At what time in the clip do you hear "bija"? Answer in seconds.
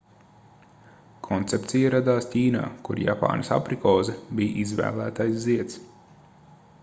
4.39-4.61